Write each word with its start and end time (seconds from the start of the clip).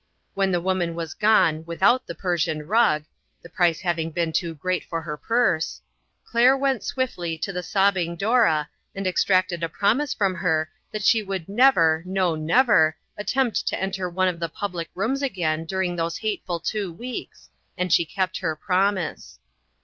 When 0.33 0.51
the 0.51 0.59
woman 0.59 0.95
was 0.95 1.13
gone, 1.13 1.63
without 1.67 2.07
the 2.07 2.15
Persian 2.15 2.63
rug 2.63 3.03
the 3.43 3.49
price 3.51 3.81
having 3.81 4.09
been 4.09 4.33
too 4.33 4.55
great 4.55 4.83
for 4.85 4.99
her 5.03 5.15
purse 5.15 5.79
Claire 6.25 6.53
OUT 6.53 6.55
IN 6.55 6.57
THE 6.57 6.57
WORLD. 6.57 6.61
4! 6.61 6.73
went 6.73 6.83
swiftly 6.83 7.37
to 7.37 7.53
the 7.53 7.61
sobbing 7.61 8.15
Dora, 8.15 8.67
and 8.95 9.05
ex 9.05 9.23
tracted 9.23 9.61
a 9.61 9.69
promise 9.69 10.11
from 10.15 10.33
her 10.33 10.71
that 10.91 11.03
she 11.03 11.21
would 11.21 11.47
never, 11.47 12.01
no, 12.07 12.33
never, 12.33 12.97
attempt 13.15 13.67
to 13.67 13.79
enter 13.79 14.09
one 14.09 14.27
of 14.27 14.39
the 14.39 14.49
public 14.49 14.89
rooms 14.95 15.21
again 15.21 15.65
during 15.65 15.95
those 15.95 16.17
hateful 16.17 16.59
two 16.59 16.91
weeks, 16.91 17.51
and 17.77 17.93
she 17.93 18.03
kept 18.03 18.39
her 18.39 18.55
promise. 18.55 19.37